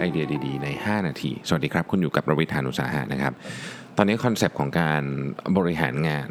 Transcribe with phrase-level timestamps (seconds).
[0.00, 3.32] ไอเดียดีๆ ใน 5 นาที สวัสดีครับ คุณอยู่กับประวิธานุสาหะนะครับ
[3.96, 5.02] ตอนนี้ concept ของการ
[5.56, 6.28] บริหารงาน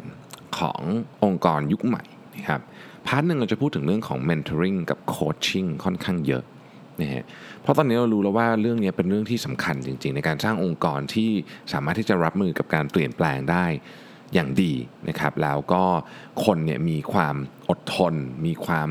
[0.58, 0.80] ของ
[1.24, 2.02] องค์กรยุคใหม่
[2.36, 2.60] นะครับ
[3.06, 6.44] part หนึ่งเราจะพูดถึงเรื่องของ mentoring กับ coaching ค่อนข้างเยอะ
[7.00, 7.24] นะฮะ
[7.62, 11.30] เพราะตอนนี้เรารู้แล้วว่าเรื่องนี้เป็นเรื่องที่สำคัญจริง ๆ ในการสร้างองค์กรที่
[11.72, 13.66] สามารถที่จะรับมือกับการเปลี่ยนแปลงได้
[14.34, 14.72] อย่างดี
[15.08, 15.84] นะครับ แล้วก็
[16.44, 17.36] คนเนี่ยมีความ
[17.68, 18.14] อดทน
[18.46, 18.88] มีความ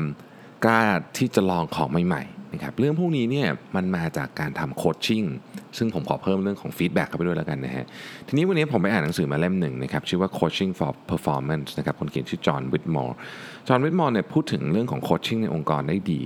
[0.64, 0.82] กล้า
[1.18, 5.24] ที่จะลองของใหม่ๆ นะครับเรื่องพวกนี้เนี่ยมันมาจากการทำ coaching
[5.78, 7.84] ซึ่งผมขอเพิ่มเรื่องของ feedback เข้าไปด้วยแล้วกันนะฮะ
[8.28, 13.14] ทีนี้วันนี้ผมไปอ่านหนังสือมาเล่มหนึ่งนะครับชื่อว่า Coaching for Performance นะครับคนเขียนชื่อจอห์นวิทมอร์
[13.68, 16.20] จอห์นวิทมอร์เนี่ยพูดถึงเรื่องของ coaching ในองค์กรได้ดี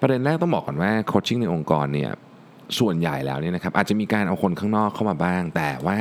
[0.00, 2.10] ประเด็นแรกต้องบอกก่อนว่า coaching ในองค์กรเนี่ย
[2.78, 5.96] ส่วนใหญ่แล้วเนี่ยนะครับอาจจะมีการเอาคนข้างนอกเข้ามาบ้าง แต่ว่า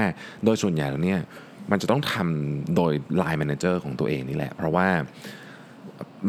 [0.45, 1.21] โดยส่วนใหญ่แล้วเนี่ย
[1.71, 4.87] มันจะต้องทำโดย Line Manager ของตัวเองนี่แหละ เพราะว่า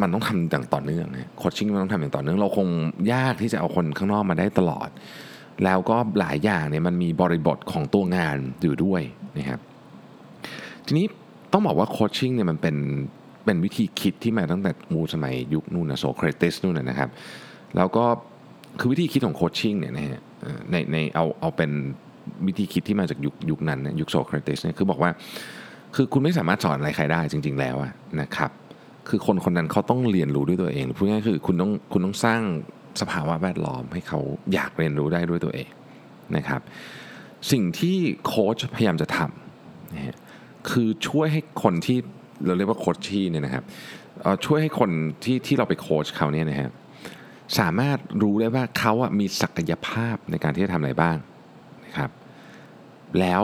[0.00, 2.68] มันต้องทำอย่างต่อเนื่องนะโคชชิ่งมันต้องทำอย่างต่อเนื่อง เราคง
[3.12, 4.88] ยากที่จะเอาคนข้างนอกมาได้ตลอด
[5.64, 9.02] แล้วก็หลายอย่างเนี่ยมันมีบริบทของตัวงานอยู่ด้วย
[9.38, 9.60] นะครับ
[10.86, 11.06] ทีนี้
[11.52, 12.76] ต้องบอกว่าโคชชิ่งเนี่ยมันเป็น
[13.44, 17.10] เป็นวิธีคิดที่มาตั้งแต่มูสมัยยุคนู่นนะโซเครติสนู่นนะครับ
[17.76, 18.04] แล้วก็
[18.80, 20.22] คือวิธีคิดของโคชชิ่งเนี่ยนะฮะ
[20.70, 21.70] ในในเอาเอาเป็น
[22.46, 25.10] วิธีคิดที่มาจากยุคยุคนั้นนะยุคโซเครติสเนี่ยคือบอกว่า
[25.96, 27.76] คือคุณไม่สามารถสอนอะไรใครได้จริง ๆ แล้ว
[28.20, 28.50] นะครับ
[29.08, 32.40] คือคนคนนั้นเขาต้องเรียนรู้ด้วยตัวเองพูดง่ายๆคือคุณต้องคุณต้องสร้าง
[33.00, 34.20] สภาวะแวดล้อมให้เขา
[34.54, 35.68] อยากเรียนรู้ได้ด้วยตัวเอง
[36.36, 36.60] นะครับ
[37.52, 40.16] สิ่งที่โค้ชพยายามจะทำนะฮะ
[40.70, 41.98] คือช่วยให้คนที่
[42.46, 43.64] เราเรียกว่าโค้ชที่เนี่ยนะครับ
[44.44, 44.90] ช่วยให้คน
[45.24, 46.70] ที่ที่เราไปโค้ชเขาเนี่ยนะฮะ
[47.58, 51.16] สามารถรู้ได้ว่าเขาอะมีศักยภาพในการที่จะทำอะไรบ้าง
[51.86, 52.10] นะครับ
[53.20, 53.42] แล้ว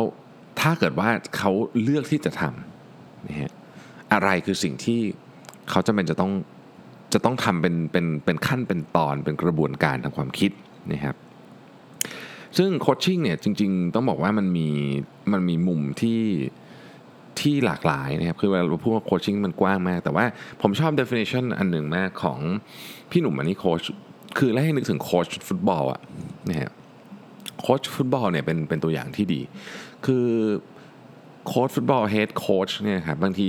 [0.61, 1.51] ถ้าเกิดว่าเขา
[1.83, 3.51] เลือกที่จะทำนะฮะ
[4.12, 5.01] อะไรคือสิ่งที่
[5.70, 6.33] เขาจำเป็นจะต้อง
[7.12, 10.50] จะต้องทำเป็นเป็นเป็นขั้นเป็นตอนเป็นกระบวนการทางความคิด
[10.92, 11.16] นะครับ
[12.58, 14.68] ซึ่งโคชชิ่งเนี่ยจริง ๆ ต้องบอกว่ามันมี
[15.33, 16.23] มันมีมุมที่
[17.40, 20.24] ที่หลากหลายนะครับคือเวลาเราพูดว่าโคชชิ่งมันกว้างมาก แต่ว่า
[20.62, 22.39] ผมชอบ definition อันหนึ่งมากของ
[23.11, 23.83] พี่หนุ่มอันนี้โค้ช
[24.39, 26.01] คือและให้นึกถึงโค้ชฟุตบอลอะ
[26.48, 26.70] นะฮะ
[27.61, 29.40] โค้ชฟุตบอลเนี่ยเป็นเป็นตัวอย่างที่ดี
[30.07, 30.27] คือ
[31.48, 33.48] โค้ชฟุตบอล head coach เนี่ยครับบางที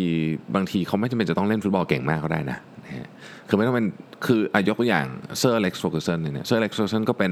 [0.55, 3.07] บางทีเขาไม่จำเป็นจะต้องเล่นฟุตบอลเก่งมากก็ได้นะนะฮะ
[3.47, 3.87] คือไม่ต้องเป็น
[4.25, 5.05] คืออายกตัวอย่าง
[5.39, 7.31] เซอร์อเล็กซ์เฟอร์กูสันเนี่ยเซอร์อเล็กซ์เฟอร์กูสันก็เป็น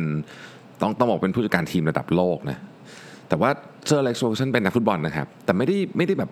[0.81, 2.57] ต้องต้องบอกเป็นผู้จัดการทีมระดับโลกนะ
[3.29, 3.49] แต่ว่า
[3.87, 6.29] เซอร์อเล็กซ์เฟอร์กูสันเป็นนักฟุตบอลนะครับ แต่ไม่ได้ไม่ได้แบบ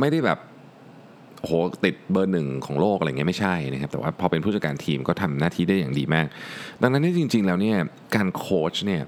[0.00, 0.38] ไม่ได้แบบ
[1.42, 1.50] โห
[1.84, 6.26] ติดเบอร์หนึ่งของโลกอะไรเงี้ยไม่ใช่นะครับ แต่ว่าพอเป็นผู้จัดการทีมก็ทำหน้าที่ได้อย่างดีมาก
[6.82, 7.76] ดังนั้นนี่จริง ๆ แล้วเนี่ย
[8.16, 9.02] การโค้ชเนี่ย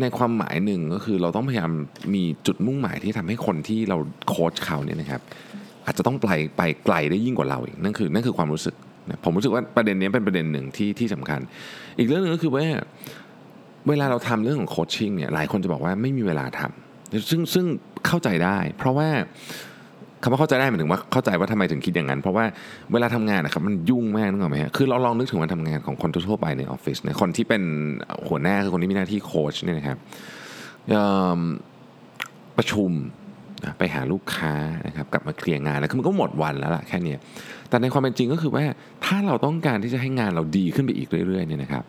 [0.00, 1.70] ในความหมายหนึ่งก็คือเราต้องพยายาม
[2.14, 3.96] มีจุดมุ่งหมายที่ทำให้คนที่เรา
[4.28, 5.20] โค้ชเขาเนี่ยนะครับ
[5.86, 8.74] อาจจะต้องไปไปไกลได้ยิ่งกว่าเราอีกนั่นคือนั่นคือความรู้สึก
[9.24, 11.40] ผมรู้สึกว่าประเด็นนี้เป็นประเด็นหนึ่งที่ที่สำคัญ
[11.98, 12.66] อีกเรื่องหนึ่งก็คือว่า
[13.88, 17.66] เวลาเราทำเรื่องของ coaching เนี่ยหลายคนจะบอกว่าไม่มีเวลาทำซึ่งซึ่ง
[18.06, 19.08] เข้าใจได้ เพราะว่า
[20.22, 22.44] คำว่าเข้าใจได้หมายถึงว่าเข้าใจว่าทำไมถึงคิดอย่างนั้น เพราะว่า
[22.92, 27.62] เวลาทำงานนะครับมันยุ่งมากนึกออกไหมฮะคือเราลองนึกถึงวันทำงานของคนทั่วไปในออฟฟิศนะคนที่เป็น
[28.28, 29.96] หัวหน้าคือคนที่มีหน้าที่โค้ชเนี่ยนะครับ
[32.56, 32.90] ประชุม
[33.78, 34.52] ไปหาลูกค้า
[34.86, 37.14] นะครับกลับมาเคลียร์งานแล้วคือมันก็หมดวันแล้วล่ะแค่นี้
[37.68, 38.64] แต่ในความเป็นจริงก็คือว่า
[39.04, 41.84] ถ้าเราต้องการที่จะให้งานเราดีขึ้นไปอีกเรื่อยๆเนี่ยนะครับ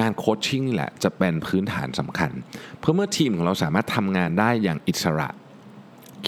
[0.00, 2.30] งาน coaching นี่แหละจะเป็นพื้นฐานสำคัญ
[2.78, 5.28] เพื่อเมื่อทีมของเราสามารถทำงานได้อย่างอิสระ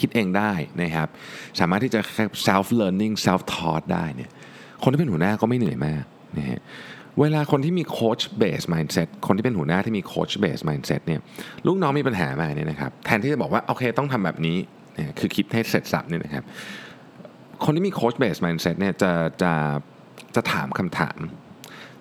[0.00, 0.52] คิดเองได้
[0.82, 1.08] นะครับ
[1.60, 2.00] สามารถที่จะ
[2.46, 4.30] self learning self taught ได้เนี่ย
[4.82, 6.04] คนที่เป็นหัวหน้าก็ไม่เหนื่อยมาก
[6.38, 6.60] นะฮะ
[7.20, 11.20] เวลาคนที่มี coach-based mindset คนที่เป็นหัวหน้าที่มี coach-based mindset เนี่ย
[11.66, 14.58] ลูกน้องมีปัญหามาเนี่ยนะครับแทนที่จะบอกว่าโอเคต้องทำแบบนี้
[14.94, 16.44] เนี่ยคือคิดให้เสร็จสรรพเนี่ยนะครับ
[17.64, 19.52] คนที่มี coach-based mindset เนี่ยจะจะ
[20.34, 21.18] จะถามคำถาม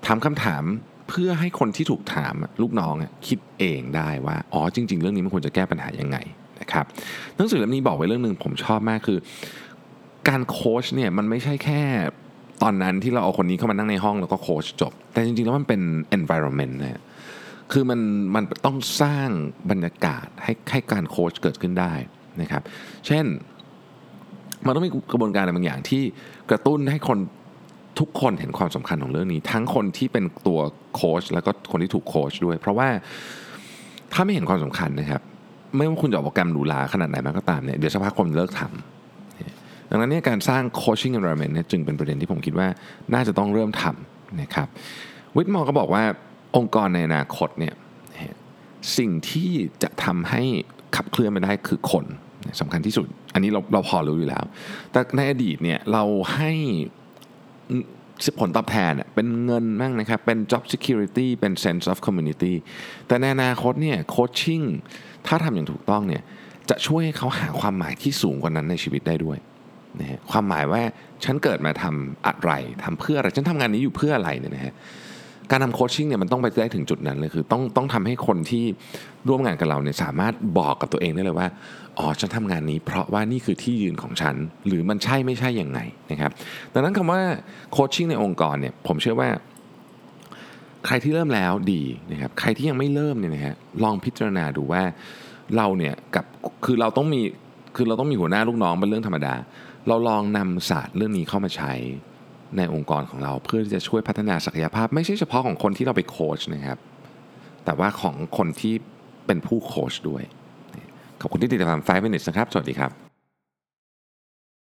[0.05, 0.63] ถามคำถาม
[1.09, 2.95] เพื่อให้คนที่ถูกถามลูกน้อง
[3.27, 6.17] คิดเองได้ว่าอ๋อจริง ๆ เรื่องนี้มันควรจะแก้ปัญหายังไง
[6.65, 6.85] นะครับ
[7.37, 9.19] หนังสือเล่มนี้บอกไว้เรื่องหนึ่งผมชอบมากคือ
[10.29, 11.81] การโค้ชเนี่ยมันไม่ใช่แค่
[12.63, 15.81] ตอนนั้นที่เราเอาคนนี้เข้ามานั่งในห้องแล้วก็โค้ชจบ แต่จริงๆแล้วมันเป็น
[16.17, 17.01] environment นะ
[17.71, 17.99] คือมัน
[18.35, 19.29] มันต้องสร้าง
[19.71, 21.93] บรรยากาศให้ให้การโค้ชเกิดขึ้นได้
[22.41, 22.63] นะครับ
[23.07, 23.25] เช่น
[24.65, 26.03] มันต้องมีกระบวนการอะไรบางอย่างที่
[26.49, 27.19] กระตุ้นให้คน
[27.99, 30.59] ทุกคนเห็นความสำคัญของเรื่องนี้ ทั้งคนที่เป็นตัว
[30.95, 32.89] โค้ชแล้วก็คนที่ถูกโค้ชด้วย เพราะว่า
[34.13, 35.21] ถ้าไม่เห็นความสำคัญนะครับ
[35.77, 42.67] ไม่ว่าคุณจะออกโปรแกรมหรูหราขนาดไหนมันก็ตามเนี่ยเดี๋ยวสักพักคนเลิกทำดังนั้นเนี่ยการสร้าง coaching environment เนี่ยจึงเป็นประเด็นที่ผมคิดว่า
[43.13, 44.67] น่าจะต้องเริ่มทำนะครับ
[45.35, 46.03] วิทมอร์ก็บอกว่า
[46.55, 47.73] องค์กรในอนาคตเนี่ย
[48.97, 49.51] สิ่งที่
[49.83, 50.43] จะทำให้
[50.95, 52.05] ขับเคลื่อนไปได้คือคน
[52.59, 54.43] สำคัญที่สุด อันนี้เราเราพอรู้อยู่แล้ว
[54.91, 56.51] แต่ในอดีตเนี่ยเราให้
[58.39, 62.53] ผลตอบแทนเป็นเงินบ้างนะครับ เป็น job security เป็น sense of community
[63.07, 64.61] แต่ในอนาคตเนี่ยโคชชิ่ง
[65.27, 66.23] ถ้าทำอย่างถูกต้องเนี่ย
[66.69, 69.37] จะช่วยให้เขาหาความหมายที่สูงกว่านั้นในชีวิตได้ด้วย
[69.99, 70.81] นะฮะความหมายว่า
[71.23, 72.51] ฉันเกิดมาทำอะไร
[72.83, 74.73] ทำเพื่ออะไร ฉันทำงานนี้อยู่เพื่ออะไรเนี่ยนะฮะ
[75.51, 78.63] การทำโคชชิ่งเนี่ยมันต้องไปได้ถึงจุดนั้นเลยคือต้องต้องทำให้คนที่
[79.27, 81.47] ร่วมงานกับเราเนี่ยสามารถบอกกับตัวเองได้เลยว่า
[81.97, 84.35] อ๋อฉันทำงานนี้ เพราะว่านี่คือที่ยืนของฉัน
[84.67, 85.79] หรือมันใช่ไม่ใช่อย่างไง
[86.11, 86.31] นะครับ
[86.73, 87.21] ดังนั้นคำว่า
[87.71, 89.29] โคชชิ่งในองค์กรเนี่ยผมเชื่อว่า
[90.85, 94.83] ใครที่เริ่มแล้วดีนะครับใครที่ยังไม่เริ่มเนี่ยนะฮะลองพิจารณาดูว่า
[95.57, 96.25] เราเนี่ยกับ
[96.65, 97.21] คือเราต้องมี
[97.75, 99.35] คือเราต้องมีหัวหน้าลูกน้องเป็นเรื่องธรรมดา
[99.87, 101.73] เราลองนำศาสตร์เรื่องนี้เข้ามาใช้
[102.57, 106.77] ในองค์กรของเราเพื่อที่จะช่วยพัฒนาศักยภาพ ไม่ใช่เฉพาะของคนที่เราไปโค้ชนะครับ
[107.65, 108.73] แต่ว่าของคนที่
[109.27, 110.23] เป็นผู้โค้ชด้วย
[111.21, 113.04] ขอบคุณที่ติดตาม5 minutes นะครับ สวัสดีครับ